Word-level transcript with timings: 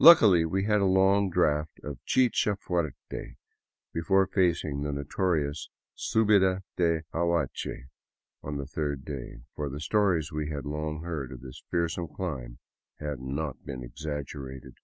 Luckily 0.00 0.44
we 0.44 0.64
had 0.64 0.80
a 0.80 0.84
long 0.84 1.30
draught 1.30 1.78
of 1.84 2.00
chkha 2.08 2.56
fucrte 2.58 3.36
before 3.92 4.26
facing 4.26 4.82
the 4.82 4.90
notorious 4.90 5.70
suhida 5.96 6.64
de 6.74 7.04
Aguache 7.12 7.84
on 8.42 8.56
the 8.56 8.66
third 8.66 9.04
day, 9.04 9.42
for 9.54 9.68
the 9.70 9.78
stories 9.78 10.32
we 10.32 10.50
had 10.50 10.66
long 10.66 11.04
heard 11.04 11.30
of 11.30 11.40
this 11.40 11.62
fearsome 11.70 12.08
climb 12.08 12.58
had 12.98 13.20
not 13.20 13.64
been 13.64 13.84
exaggerated. 13.84 14.74